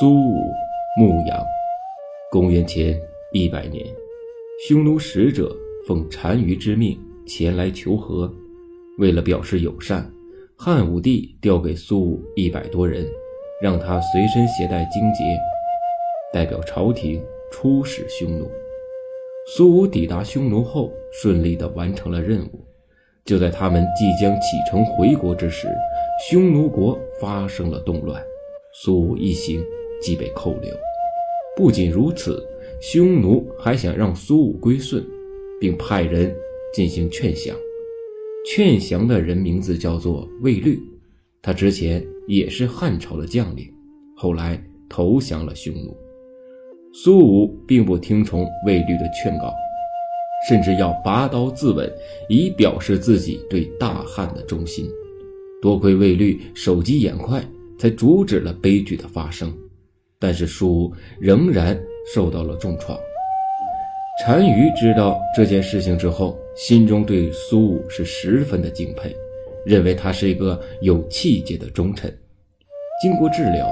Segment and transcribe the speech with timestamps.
[0.00, 0.52] 苏武
[0.96, 1.40] 牧羊。
[2.28, 3.00] 公元前
[3.32, 3.86] 一百年，
[4.66, 5.56] 匈奴使者
[5.86, 8.28] 奉单于之命前来求和。
[8.98, 10.10] 为了表示友善，
[10.56, 13.06] 汉武帝调给苏武一百多人，
[13.62, 15.22] 让他随身携带荆节，
[16.32, 17.22] 代表朝廷
[17.52, 18.50] 出使匈奴。
[19.54, 22.64] 苏武抵达匈奴后，顺利地完成了任务。
[23.24, 25.68] 就在他们即将启程回国之时，
[26.28, 28.20] 匈奴国发生了动乱，
[28.72, 29.64] 苏武一行。
[30.04, 30.70] 即被扣留。
[31.56, 32.44] 不仅如此，
[32.80, 35.04] 匈奴还想让苏武归顺，
[35.60, 36.34] 并派人
[36.74, 37.56] 进行劝降。
[38.46, 40.78] 劝降的人名字叫做卫律，
[41.40, 43.72] 他之前也是汉朝的将领，
[44.14, 45.96] 后来投降了匈奴。
[46.92, 49.52] 苏武并不听从卫律的劝告，
[50.46, 51.90] 甚至要拔刀自刎，
[52.28, 54.86] 以表示自己对大汉的忠心。
[55.62, 57.42] 多亏卫律手疾眼快，
[57.78, 59.50] 才阻止了悲剧的发生。
[60.24, 61.78] 但是苏武仍然
[62.14, 62.98] 受到了重创。
[64.26, 69.14] 单于知道这件事情之后，心中对苏武是十分的敬佩，
[69.66, 72.10] 认为他是一个有气节的忠臣。
[73.02, 73.70] 经过治疗，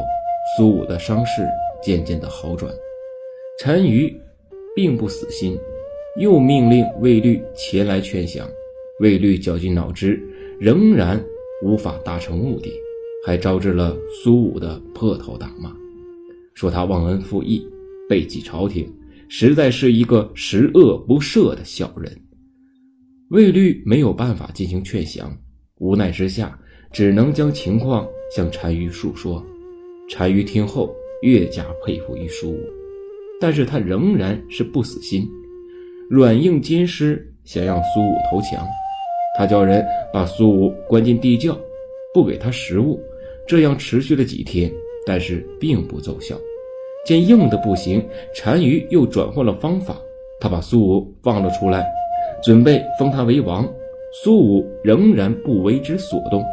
[0.55, 1.43] 苏武的伤势
[1.83, 2.71] 渐渐的好转。
[3.65, 4.15] 单于
[4.77, 5.57] 并不死心，
[6.21, 8.47] 又命令卫律前来劝降。
[9.01, 10.21] 卫律绞尽脑汁，
[10.61, 11.19] 仍然
[11.65, 12.71] 无法达成目的，
[13.25, 15.75] 还招致了苏武的破头大骂。
[16.55, 17.67] 说他忘恩负义、
[18.09, 18.91] 背弃朝廷，
[19.29, 22.11] 实在是一个十恶不赦的小人。
[23.31, 25.35] 卫律没有办法进行劝降，
[25.79, 26.59] 无奈之下，
[26.93, 29.45] 只能将情况向单于述说。
[30.15, 32.61] 单于听后越加佩服于苏武，
[33.41, 35.27] 但是他仍然是不死心，
[36.11, 38.63] 软硬兼施，想让苏武投降。
[39.39, 41.59] 他叫人把苏武关进地窖，
[42.13, 43.01] 不给他食物，
[43.49, 44.71] 这样持续了几天。
[45.07, 46.37] 但是并不奏效，
[47.05, 48.07] 见硬的不行，
[48.43, 50.01] 单于又转换了方法，
[50.41, 51.85] 他把苏武放了出来，
[52.43, 53.69] 准备封他为王。
[54.23, 56.45] 苏武仍然不为之所动。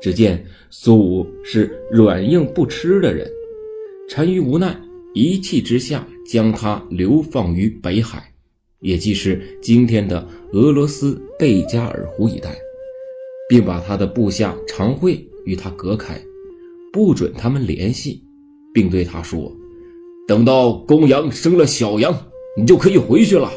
[0.00, 3.30] 只见苏武是软硬不吃的人，
[4.08, 4.74] 单于无奈，
[5.12, 8.22] 一气之下将他流放于北海，
[8.80, 12.50] 也即是今天的俄罗斯贝加尔湖一带，
[13.48, 16.18] 并把他的部下常惠与他隔开。
[16.92, 18.22] 不准他们联系，
[18.74, 19.52] 并对他说
[20.26, 22.12] ：“等到公羊生了小羊，
[22.56, 23.50] 你就可以回去了。”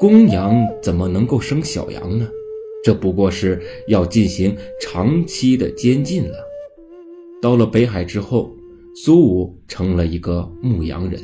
[0.00, 2.28] 公羊怎么能够生小羊呢？
[2.82, 6.38] 这不过是要进行长期的监禁了。
[7.42, 8.50] 到了北海之后，
[8.94, 11.20] 苏武成了一个牧羊人，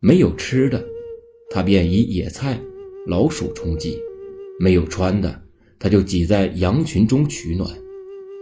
[0.00, 0.84] 没有吃的，
[1.50, 2.60] 他便以野菜、
[3.06, 3.92] 老鼠充饥；
[4.58, 5.42] 没有穿的，
[5.78, 7.70] 他就挤在羊群中取暖。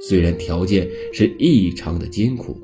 [0.00, 2.56] 虽然条件是异常的艰苦，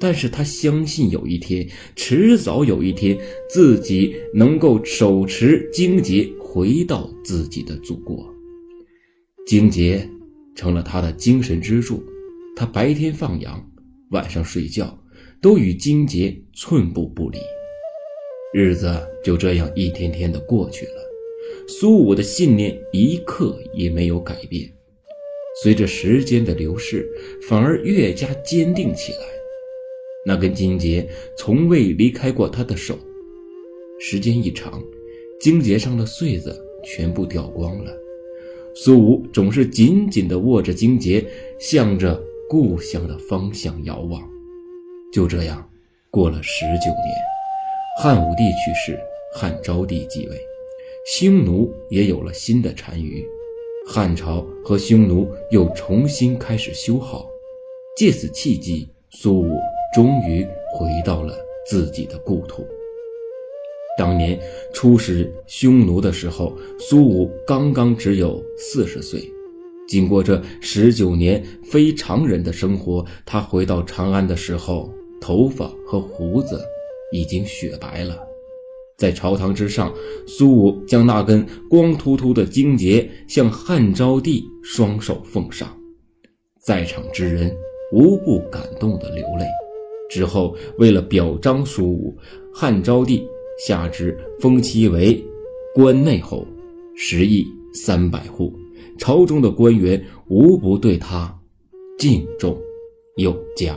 [0.00, 3.18] 但是他相信有一天，迟早有一天，
[3.50, 8.26] 自己能够手持荆棘回到自己的祖国。
[9.46, 10.00] 荆棘
[10.54, 12.02] 成了他的精神支柱，
[12.56, 13.62] 他白天放羊，
[14.10, 14.98] 晚上睡觉，
[15.42, 17.38] 都与荆棘寸步不离。
[18.54, 21.02] 日子就这样一天天的过去了，
[21.68, 24.70] 苏武的信念一刻也没有改变。
[25.62, 27.08] 随着时间的流逝，
[27.42, 29.18] 反而越加坚定起来。
[30.24, 32.98] 那根金节从未离开过他的手。
[33.98, 34.82] 时间一长，
[35.40, 37.92] 荆节上的穗子全部掉光了。
[38.74, 41.24] 苏武总是紧紧地握着荆节，
[41.58, 44.22] 向着故乡的方向遥望。
[45.12, 45.68] 就这样，
[46.10, 47.14] 过了十九年，
[48.00, 48.98] 汉武帝去世，
[49.34, 50.36] 汉昭帝继位，
[51.04, 53.26] 匈奴也有了新的单于。
[53.92, 57.28] 汉朝和匈奴又重新开始修好，
[57.96, 59.58] 借此契机，苏武
[59.92, 61.36] 终于回到了
[61.68, 62.64] 自己的故土。
[63.98, 64.38] 当年
[64.72, 69.28] 出使匈奴的时候，苏武刚刚只有四十岁。
[69.88, 74.88] 经过这十九年非常人的生活，他回到长安的时候，
[75.20, 76.62] 头发和胡子
[77.10, 78.29] 已经雪白了。
[79.00, 79.90] 在朝堂之上，
[80.26, 85.74] 苏武将那根光秃秃的荆节向汉昭帝双手奉上，
[86.58, 87.50] 在场之人
[87.94, 89.46] 无不感动的流泪。
[90.10, 92.14] 之后，为了表彰苏武，
[92.52, 93.26] 汉昭帝
[93.66, 95.24] 下旨封其为
[95.74, 96.46] 关内侯，
[96.94, 98.52] 食邑三百户，
[98.98, 101.34] 朝中的官员无不对他
[101.98, 102.54] 敬重
[103.16, 103.74] 有加。